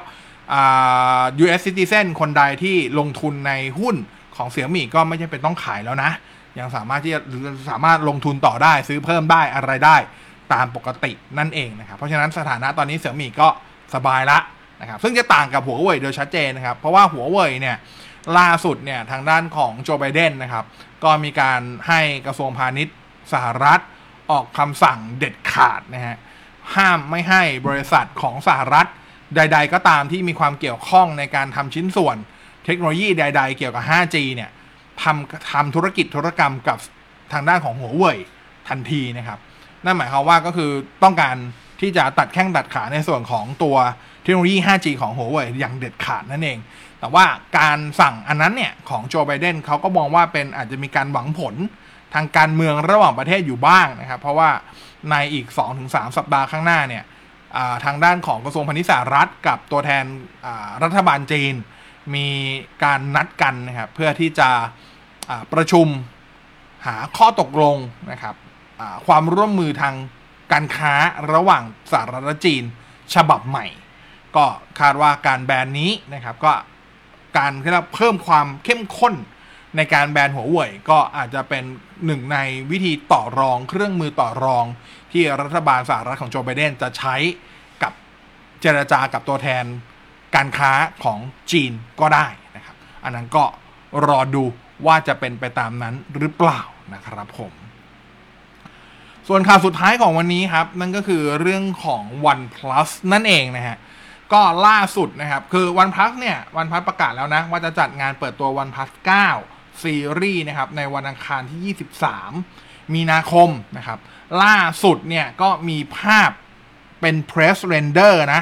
[1.43, 3.95] US citizen คนใดที่ลงทุนในหุ้น
[4.35, 6.11] ของเสี่ยมี่ก็ไม่ใช่เป็นต้องขายแล้วนะ
[6.59, 7.19] ยังสามารถที่จะ
[7.69, 9.97] สามารถลงทุนต่อได้ซื้อเพิ่มได้อะไรได้
[10.53, 13.47] ตามปกตินั่นเองนะครับ เพราะฉะนั้นสถานะตอนนี้เสี่ยมี่ก็
[13.95, 14.39] สบายละ
[14.81, 17.77] นะครับซึ่งจะต่างกับหัวเว่ยโดยชัดเจนนะครับ เพราะว่าหัวเว่ยเนี่ย
[18.37, 20.65] ล่าสุดเนี่ยทางด้านของโจไบเดนนะครับ
[21.03, 22.95] ก็มีการให้กระทรวงพาณิชย์
[23.33, 23.79] สหรัฐ
[24.31, 26.17] ออกคำสั่งเด็ดขาดนะฮะ
[26.75, 28.87] ห้ามไม่ให้บริษัทของสหรัฐ
[29.35, 32.17] ใด ๆ ก็ตามที่มีความเกี่ยวข้องในการทำชิ้นส่วน
[32.65, 34.49] เทคโนโลยีใด ๆ เกี่ยวกับ 5G เนี่ย
[35.01, 36.77] ทำทำธุรกิจธุรกรรมกับ
[37.33, 38.17] ทางด้านของหัวเว่ย
[38.69, 39.39] ทันทีนะครับ
[39.85, 40.71] นั่นหมายความว่าก็คือ
[41.03, 41.35] ต้องการ
[41.81, 43.75] ที่จะตัดแข้งตัดขาในส่วนของตัว
[44.23, 46.57] เทคโนโลยี 5G ของหัวเว่ยอย่างเด็ดขาดนั่นเอง
[46.99, 47.25] แต่ว่า
[47.57, 51.55] การสั่งอันนั้นเนี่ย ของโจไบเดนเขาก็มองว่าเป็นอาจจะมีการหวังผล
[52.13, 54.49] ทางการเมืองระหว่างประเทศอยู่บ้างนะครับ เพราะว่า
[55.09, 55.45] ในอีก
[55.81, 57.03] 2-3 สัปดาห์ข้างหน้าเนี่ย
[57.85, 60.05] ทางด้านของกระทรวงพาณิชย์สหรัฐกับตัวแทน
[60.83, 61.53] รัฐบาลจีน
[62.15, 62.27] มี
[62.83, 64.49] การนัดกันนะครับเพื่อที่จะ
[65.53, 65.87] ประชุม
[66.85, 67.77] หาข้อตกลง
[68.11, 68.35] นะครับ
[69.07, 69.95] ความร่วมมือทาง
[70.51, 70.93] การค้า
[71.33, 72.63] ระหว่างสหรัฐและจีน
[73.15, 73.65] ฉบับใหม่
[74.35, 74.45] ก็
[74.79, 76.53] คาดว่าการแบนนี้นะครับก็
[77.37, 79.15] การเราเพิ่มความเข้มข้น
[79.75, 81.63] ในการแบนหัวเว่ยก็อาจจะเป็น
[82.05, 82.37] หนึ่งใน
[82.71, 84.65] วิธีต่อรองเครื่องมือต่อรอง
[85.11, 87.15] ที่รัฐบาลสหรัฐของโจไบเดนจะใช้
[87.83, 87.93] กับ
[88.61, 89.63] เจรจากับตัวแทน
[90.35, 90.71] การค้า
[91.03, 91.19] ของ
[91.51, 93.43] จีนก็ได้นะครับ อันนั้นก็
[94.07, 94.43] รอดู
[94.85, 96.61] ว่าจะเป็นไปตามนั้นหรือเปล่า
[96.93, 97.53] นะครับผม
[99.31, 103.77] ส่วนข่าวสุดท้ายของวันนี้ครับ นั่นก็คือเรื่องของ OnePlus นั่นเองนะฮะ
[104.33, 108.89] ก็ล่าสุดนะครับ คือ OnePlus เนี่ย OnePlus ประกาศแล้วนะ ว่าจะจัดงานเปิดตัว OnePlus
[109.35, 111.75] 9 ซีรีส์นะครับ ในวันอังคารที่
[112.43, 113.99] 23 มีนาคมนะครับ
[114.43, 116.31] ล่าสุดเนี่ย ก็มีภาพ
[117.01, 118.41] เป็น press render นะ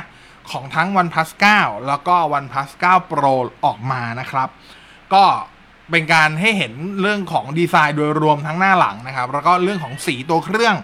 [0.52, 4.50] ของทั้ง OnePlus 9 แล้วก็ OnePlus 9 Pro ออกมานะครับ
[5.14, 5.26] ก็
[5.92, 10.76] เป็นการให้เห็นเรื่องของดีไซน์โดยรวมทั้งหน้าหลังนะครับ แล้วก็เรื่องของสีตัวเครื่อง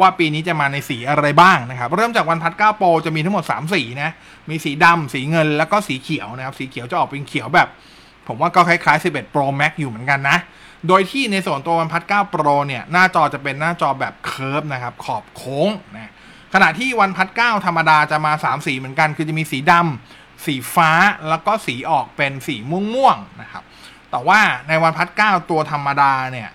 [0.00, 4.10] ว่าปีนี้จะมาในสีอะไรบ้างนะครับ เริ่มจากวันพัด9โปรจะมีทั้งหมด 3 สีนะ
[4.50, 7.68] มีสีดำสีเงินแล้วก็สีเขียวนะครับ สีเขียวจะออกเป็นเขียวแบบ
[8.26, 10.38] ผมว่าก็คล้ายๆ 11 Pro Max อยู่เหมือนกันนะ
[10.88, 16.12] โดยที่ในส่วนตัววันพัด9 Pro เนี่ยหน้าจอจะเป็นหน้าจอแบบเคิร์ฟนะครับ ขอบโค้งนะ
[16.54, 20.90] ขณะที่วันพัด9ธรรมดาจะมา 3 สีเหมือนกัน คือจะมีสีดำสีฟ้า
[21.28, 22.56] แล้วก็สีออกเป็นสี
[22.94, 23.62] ม่วงๆนะครับ
[24.12, 26.50] แต่ว่าในวันพัด9ตัวธรรมดาเนี่ย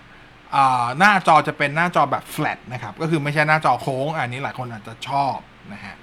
[0.98, 5.36] หน้าจอจะเป็นหน้าจอแบบ flat นะครับ ก็คือไม่ใช่หน้าจอโค้ง อันนี้หลายคนอาจจะชอบ
[5.72, 5.96] นะฮะ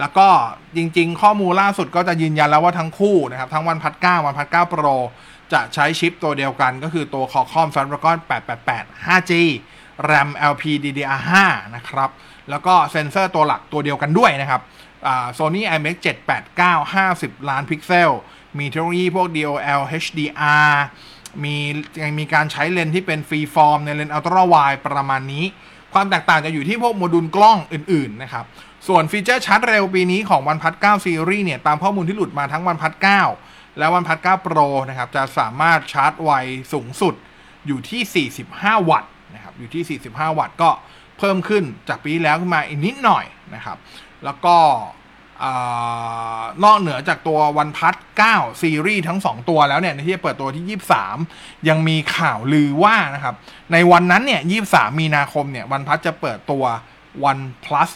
[0.00, 0.28] แล้วก็
[0.76, 4.96] จริงๆ ข้อมูลล่าสุดก็จะยืนยันแล้วว่าทั้งคู่นะครับ ทั้ง OnePlus 9 OnePlus 9 Pro
[5.52, 8.18] จะใช้ชิปตัวเดียวกัน ก็คือตัว Qualcomm Snapdragon
[8.62, 9.32] 888 5G
[10.10, 11.32] RAM LPDDR5
[11.76, 12.10] นะครับ
[12.50, 14.60] แล้วก็เซ็นเซอร์ตัวหลักตัวเดียวกันด้วยนะครับ
[15.34, 15.96] โซนี่ IMX
[16.58, 18.10] 789 50 ล้านพิกเซล
[18.58, 20.70] มีเทคโนโลยีพวก DOL HDR
[21.44, 21.56] มี
[22.02, 24.54] ยังมีการใช้เลนส์ที่เป็น freeform ในเลนส์ ultrawide
[24.86, 25.44] ประมาณนี้
[25.92, 28.44] ความแตกต่างจะอยู่ที่พวกโมดูลกล้องอื่น ๆ นะครับ
[28.88, 32.92] ส่วนฟีเจอร์ชาร์จเร็วปีนี้ของ OnePlus 9ซีรีส์เนี่ย ตามข้อมูลที่หลุดมาทั้งวันพัด
[33.36, 36.30] 9และวันพัด9 Pro นะครับ จะสามารถชาร์จไว
[36.72, 37.14] สูงสุด
[37.66, 40.70] อยู่ที่ 45 วัตต์นะครับ อยู่ที่ 45 วัตต์ก็
[41.18, 43.78] เพิ่มขึ้นจากปีแล้วขึ้นมาอีกนิดหน่อยนะครับ
[44.24, 44.56] แล้วก็
[46.64, 47.94] นอกเหนือจากตัววันพัด
[48.28, 50.78] 9ซีรีส์ทั้ง 2 ตัวแล้วเนี่ยที่จะเปิดตัวที่
[51.26, 53.34] 23 ยังมีข่าวลือว่านะครับ
[53.72, 56.64] ในวันนั้นเนี่ย 23 มีนาคมเนี่ยวันพัดจะเปิดตัว
[57.30, 57.90] One Plus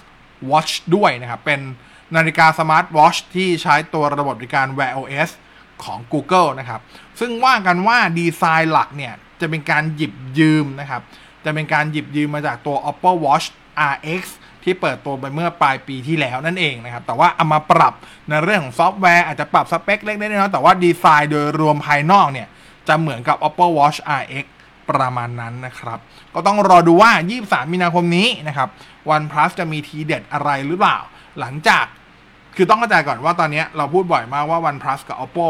[0.50, 1.60] Watch ด้วยนะครับ เป็น
[2.16, 5.30] นาฬิกาสมาร์ทวอชที่ใช้ตัวระบบบริการ Wear OS
[5.84, 6.80] ของ Google นะครับ
[7.20, 11.02] ซึ่งว่ากันว่าดีไซน์หลักเนี่ย จะเป็นการหยิบยืมนะครับ
[11.44, 13.46] จะเป็นการหยิบยืมมาจากตัว Oppo Watch
[13.92, 14.22] RX
[14.64, 17.94] ที่เปิดตัวไปเมื่อปลายปีที่แล้วนั่นเองนะครับแต่ว่าเอามาปรับ
[18.28, 22.48] ในเรื่องของซอฟต์แวร์อาจจะปรับสเปคเล็กน้อยแต่ว่าดีไซน์โดยรวมภายนอกเนี่ย
[22.88, 24.46] จะเหมือนกับ Oppo Watch RX
[24.90, 25.98] ประมาณนั้นนะครับ
[26.34, 27.10] ก็ต้องรอดูว่า
[27.42, 28.68] 23 มีนาคมนี้นะครับ
[29.14, 30.98] OnePlus จะมีทีเด็ดอะไรหรือเปล่า
[31.40, 31.84] หลังจาก
[32.56, 35.48] คือต้องเข้าใจก่อนว่าตอนนี้เราพูดบ่อยมากว่า OnePlus กับ Oppo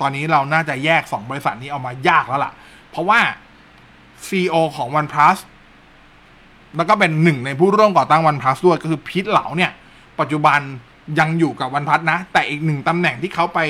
[0.00, 2.52] ตอนนี้เราน่าจะแยก 2 บริษัทนี้ออกมายากแล้วล่ะ
[2.90, 3.20] เพราะว่า
[4.26, 5.38] CEO ของ OnePlus
[6.76, 9.70] แล้วก็เป็นหนึ่งในผู้ร่วมก่อตั้ง OnePlus ด้วยก็คือ Pete Lau เนี่ย
[10.20, 10.60] ปัจจุบัน
[11.18, 13.60] ยังอยู่กับ OnePlus นะ แต่อีกหนึ่งตำแหน่งที่เขาไป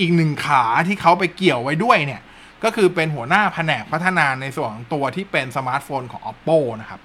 [0.00, 2.20] อีกหนึ่งขาที่เขาไปเกี่ยวไว้ด้วยเนี่ย
[2.64, 7.00] ก็คือเป็นหัวหน้าแผนกพัฒนาในส่วนของตัวที่เป็นสมาร์ทโฟนของ oppo นะครับ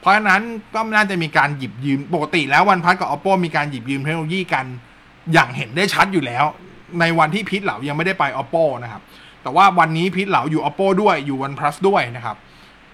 [0.00, 0.42] เพราะฉะนั้น
[0.74, 4.64] ก็น่าจะมีการหยิบยืมปกติแล้ว OnePlus กับ oppo มีการหยิบยืมเทคโนโลยีกัน
[5.32, 6.44] อย่างเห็นได้ชัดอยู่แล้ว
[7.00, 9.02] ในวันที่ Pete Lau ยังไม่ได้ไป oppo นะครับ
[9.42, 12.36] แต่ว่าวันนี้ Pete Lau อยู่ oppo ด้วยอยู่ OnePlus ด้วยนะครับ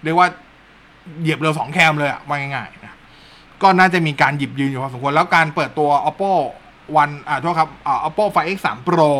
[0.04, 0.28] เรียกว่า
[1.20, 2.96] เหยียบเรือสองแคมเลยอะว่าง่ายๆนะ
[3.62, 6.32] ก็น่าจะมีการหยิบยืนอยู่พอสมควร แล้วการเปิดตัว oppo
[7.02, 9.10] one อ่าโทษครับอ่า oppo Find X3 Pro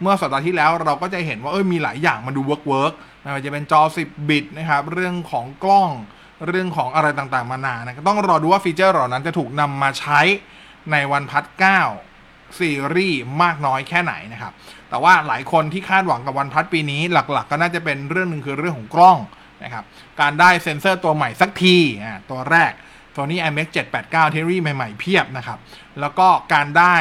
[0.00, 5.90] เมื่อสัปดาห์ที่แล้วเราก็จะเห็นว่าเอ้ยมีหลายอย่างมาดู work work ไม่ว่าจะเป็นจอ 10 บิตนะครับ เรื่องของกล้อง
[6.46, 10.20] เรื่องของอะไรต่างๆ มานานะต้องรอดูว่าฟีเจอร์เหล่านั้นจะถูกนำมาใช้
[10.92, 11.44] ใน OnePlus
[12.00, 14.52] 9ซีรีส์มากน้อยแค่ไหนนะครับ
[14.88, 19.18] แต่ว่าหลายคนที่คาดหวังกับวันพัดปีนี้หลักๆ ก็น่าจะเป็นเรื่องหนึ่งคือเรื่องของกล้อง
[19.64, 19.84] นะครับ
[20.20, 22.72] การได้เซ็นเซอร์ตัวใหม่สักทีอ่าตัวแรก
[23.16, 25.58] Sony IMX 789เทคโนโลยีใหม่ ๆ เพียบนะครับ
[26.00, 26.96] แล้วก็การได้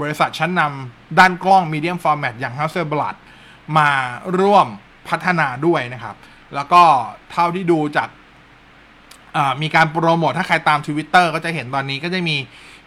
[0.00, 3.16] บริษัทชั้นนำด้านกล้อง Medium Format อย่าง Hasselblad
[3.78, 3.90] มา
[4.38, 4.66] ร่วม
[5.08, 6.16] พัฒนาด้วยนะครับ
[6.54, 6.82] แล้วก็
[7.32, 8.08] เท่าที่ดูจาก
[9.62, 12.36] มีการโปรโมท ถ้าใครตาม Twitter ก็จะเห็นตอนนี้ก็จะมี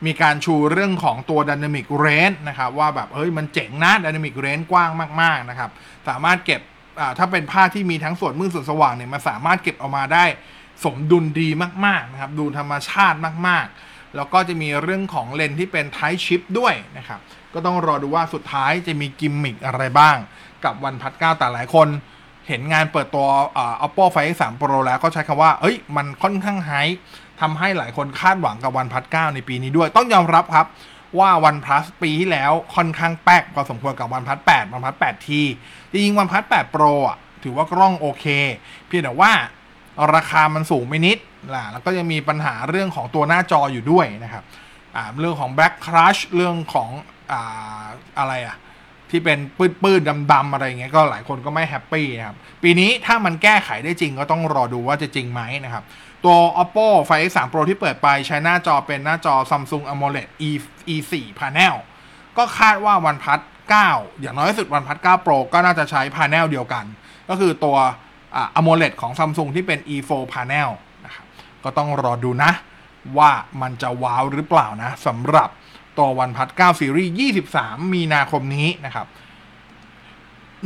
[0.06, 4.90] มีการชูเรื่องของตัว Dynamic Range นะครับ ว่าแบบเฮ้ยมันเจ๋งนะ Dynamic Range กว้าง
[5.22, 5.70] มาก ๆ นะครับ
[6.08, 6.62] สามารถเก็บ
[7.18, 10.26] ถ้าเป็นภาที่มีทั้งส่วนมืดส่วนสว่างเนี่ยมันสามารถเก็บออกมาได้
[10.86, 11.50] สมดุลดี
[11.86, 17.20] มากๆนะครับดูธรรมชาติมากๆ แล้วก็จะมีเรื่องของเลนที่เป็นไทชิปด้วยนะครับ
[17.54, 20.18] ก็ต้องรอดูว่าสุดท้ายจะมีกิมมิคอะไรบ้าง
[20.64, 21.88] กับวันพัดเก้าแต่หลายคน
[22.48, 23.26] เห็นงานเปิดตัว
[23.86, 26.72] Oppo Find X3 Pro แล้วก็ใช้คำว่า เอ้ย มันค่อนข้างไฮ
[27.42, 30.66] ทำให้หลายคนคาดหวังกับวันพัดเก้าในปีนี้ด้วย ต้องยอมรับครับ
[31.20, 35.42] ว่าวันพลัสปีที่แล้วค่อนข้างแป๊กพอสมควรกับวันพัด8วันพัด8ที
[35.92, 38.26] จริงๆวันพัด8 Pro อะถือว่ากล้องโอเค
[38.88, 39.32] เพียงแต่ว่า
[40.16, 41.18] ราคามันสูงไปนิด
[41.56, 44.44] ล่ะแล้วก็ยังมีปัญหาเรื่องของตัวหน้าจออยู่ด้วยนะครับ
[45.20, 46.90] เรื่องของ back crush เรื่องของ
[47.32, 47.34] อ
[48.20, 48.58] อะไรอะ
[49.10, 49.40] ที่เป็น
[49.82, 55.84] ปื้นๆดำๆอะไรเงี้ยก็หลายคนก็ไม่แฮปปี้นะครับ ปีนี้ถ้ามันแก้ไขได้จริงก็ต้องรอดูว่าจะจริงไหมนะครับ
[56.24, 60.52] ตัว oppo find x 3 pro ที่เปิดไปใช้หน้าจอเป็นหน้าจอ samsung amoled e
[60.94, 61.76] e 4 panel
[62.38, 63.40] ก็คาดว่าวันพัด
[63.80, 66.86] 9อย่างน้อยสุดวันพัด9 pro ก็น่าจะใช้ panel เดียวกัน
[67.30, 67.78] ก็คือตัว
[68.36, 70.70] อ่า AMOLED ของ Samsung ที่เป็น e4 panel
[71.06, 71.26] นะครับ
[71.64, 72.52] ก็ต้องรอดูนะ
[73.18, 73.32] ว่า
[73.62, 75.50] มันจะว้าวหรือเปล่านะสำหรับ
[75.98, 77.14] ตัว OnePlus 9ซีรีส์
[77.52, 79.08] 23 มีนาคมนี้นะครับ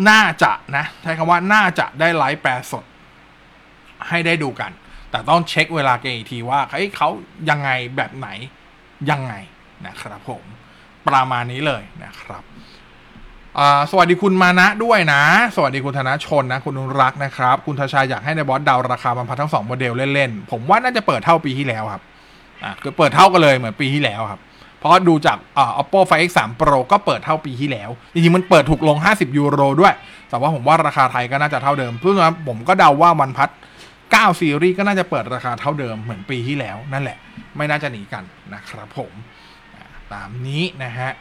[0.09, 2.85] น่าจะนะ ใช้คำว่าน่าจะได้ไลฟ์แปลสด
[4.07, 4.71] ให้ได้ดูกัน
[5.15, 7.09] แต่ต้องเช็คเวลากันอีกทีว่าเฮ้ยเขา
[7.49, 8.27] ยังไงแบบไหน
[9.09, 9.33] ยังไง
[9.85, 10.43] นะครับผม
[11.07, 12.43] ประมาณนี้เลยนะครับ
[13.91, 15.23] สวัสดีคุณมานะด้วยนะ
[15.55, 22.03] สวัสดีคุณธนชนนะ คุณนุรักนะครับ คุณทชายอยากให้นายบอสเดาราคาบรรพัดทั้งสองโมเดลเล่นๆ ผมว่าน่าจะเปิดเท่าปีที่แล้วครับ
[22.63, 24.39] อ่าคือเปิดเท่ากันเลยเหมือนปีที่แล้วครับ
[24.79, 29.93] เพราะดูจากอ่า oppo find x 3 pro ก็เปิดเท่าปีที่แล้ว จริงๆ มันเปิดถูกลง 50 ยูโรด้วย
[30.29, 33.49] แต่ว่าผมว่าราคาไทยก็น่าจะเท่าเดิมเพราะฉะนั้นผมก็เดาว่าวันพัด
[34.13, 37.17] 9 ซีรีส์ก็น่าจะเปิดราคาเท่าเดิมเหมือนปีที่แล้วนั่นแหละ
[37.57, 39.11] ไม่น่าจะหนีกันนะครับผม
[40.13, 41.11] ตามนี้นะฮะ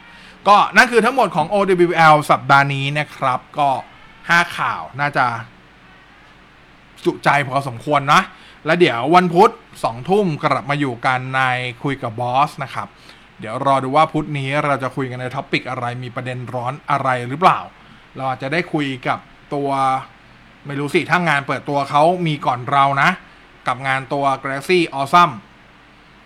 [0.47, 3.69] ก็นั่นคือทั้งหมดของ OWL สัปดาห์นี้นะครับ ก็
[4.13, 5.25] 5 ข่าวน่าจะ
[7.05, 8.21] จุใจพอสมควรนะ
[8.65, 9.51] แล้วเดี๋ยววันพุธ
[9.83, 11.41] สองทุ่มกลับมาอยู่กันใน
[11.83, 12.87] คุยกับบอสนะครับ
[13.39, 17.59] เดี๋ยวรอดูว่าพุธนี้เราจะคุยกันใน topic อะไรมีประเด็นร้อนอะไรหรือเปล่า
[18.15, 19.19] เราอาจจะได้คุยกับ
[19.53, 19.69] ตัว
[20.67, 23.09] ไม่รู้สิ ถ้างานเปิดตัวเขามีก่อนเรานะ
[23.67, 25.33] กับงานตัว Galaxy Awesome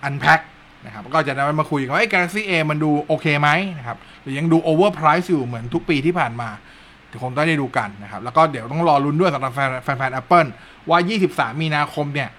[0.08, 0.42] Unpacked
[0.86, 6.50] นะครับ ก็จะได้มาคุยกันว่าไอ้ Galaxy A มันดูโอเคไหมนะครับ หรือยังดู overprice อยู่เหมือนทุกปีที่ผ่านมา
[7.08, 10.50] เดี๋ยวคงต้องได้ดูกันนะครับ แล้วก็เดี๋ยวต้องรอลุ้นด้วยสำหรับแฟนแฟนๆ Apple
[10.90, 11.00] ว่า
[11.30, 12.30] 23 มีนาคมเนี่ย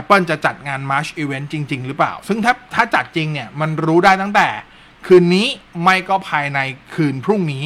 [0.00, 4.48] Apple จะจัดงาน March Event จริง ๆ หรือเปล่า ซึ่งถ้าถ้าจัดจริงเนี่ยมันรู้ได้ตั้งแต่
[5.06, 5.46] คืนนี้
[5.82, 6.58] ไม่ก็ภายใน
[6.94, 7.64] คืนพรุ่งนี้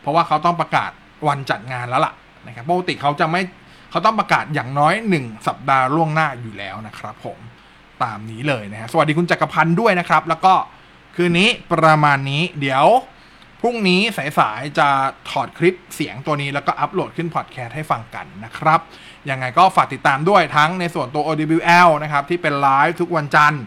[0.00, 0.90] เพราะว่าเขาต้องประกาศ
[1.28, 2.12] วันจัดงานแล้วล่ะ
[2.46, 3.42] นะครับปกติเขาจะไม่
[3.90, 7.38] เขาต้องประกาศอย่างน้อย 1 สัปดาห์ล่วงหน้าอยู่แล้วนะครับผม
[8.02, 10.54] ตามนี้เลยนะฮะสวัสดีคุณจักรพันธ์ด้วยนะครับ แล้วก็
[11.16, 12.86] คืนนี้ประมาณนี้เดี๋ยว
[13.60, 14.00] พรุ่งนี้
[14.38, 14.88] สายๆจะ
[15.30, 18.80] ถอดคลิปเสียงตัวนี้แล้วก็อัปโหลดขึ้นพอดแคสต์ให้ฟังกันนะครับ
[19.30, 23.62] ยังไงก็ฝากติดตามด้วยทั้งในส่วนตัว OWL นะครับ ที่เป็นไลฟ์ทุกวันจันทร์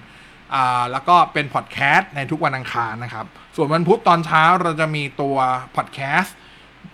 [0.91, 5.35] แล้วก็เป็นพอดแคสต์ในทุกวันอังคารนะครับ ส่วนวันพุธตอนเช้าเราจะมีตัว
[5.75, 6.35] พอดแคสต์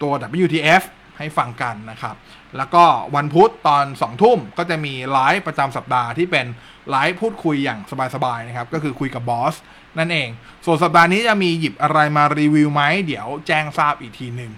[0.01, 0.11] ตัว
[0.43, 0.83] WTF
[1.17, 2.15] ให้ฟังกันนะครับ
[2.57, 2.83] แล้วก็
[3.15, 6.45] วันพุธตอน2ทุ่มก็จะมีไลฟ์ประจำสัปดาห์ที่เป็น
[6.89, 7.79] ไลฟ์พูดคุยอย่าง
[8.15, 9.55] สบายๆนะครับ ก็คือคุยกับบอส
[9.99, 10.29] นั่นเอง
[10.65, 14.51] ส่วนสัปดาห์นี้จะมีหยิบอะไรมารีวิวไหมเดี๋ยวแจ้งทราบอีกทีหนึ่ง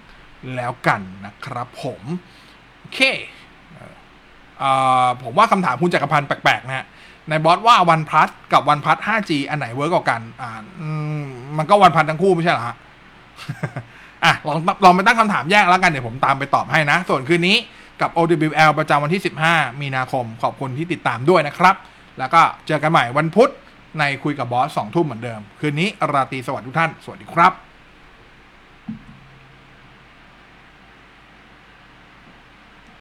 [0.54, 2.02] แล้วกันนะครับผม
[2.78, 3.00] โอเค
[4.58, 4.64] เอ
[5.04, 6.86] อผมว่าคำถามคุณจักรพันธ์แปลกๆนะฮะ
[7.28, 10.50] นายบอสว่าวันพัดกับวันพัด 5G อันไหน work กว่ากัน อ่า
[11.58, 12.76] มันก็ OnePlus ทั้งคู่ไม่ใช่เหรอฮะ
[14.24, 17.56] อะลองลองไปตั้งคำถามแยกแล้วกันเดี๋ยวผมตามไปตอบให้นะ ส่วนคืนนี้
[18.00, 21.76] กับ OWL ประจำวันที่ 15 มีนาคมขอบคุณที่ติดตามด้วยนะครับ
[22.18, 23.50] แล้วก็เจอกันใหม่วันพุธ
[23.98, 27.73] ในคุยกับบอสสองทุ่มเหมือนเดิม คืนนี้ราตรีสวัสดีทุกท่าน สวัสดีครับ